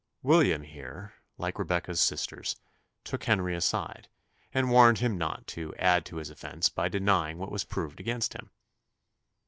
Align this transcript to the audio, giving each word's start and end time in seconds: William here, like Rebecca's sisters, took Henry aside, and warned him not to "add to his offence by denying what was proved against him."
William 0.23 0.63
here, 0.63 1.13
like 1.37 1.59
Rebecca's 1.59 1.99
sisters, 1.99 2.55
took 3.03 3.23
Henry 3.25 3.55
aside, 3.55 4.07
and 4.51 4.71
warned 4.71 4.97
him 4.97 5.15
not 5.15 5.45
to 5.49 5.75
"add 5.75 6.07
to 6.07 6.15
his 6.15 6.31
offence 6.31 6.69
by 6.69 6.89
denying 6.89 7.37
what 7.37 7.51
was 7.51 7.63
proved 7.63 7.99
against 7.99 8.33
him." 8.33 8.49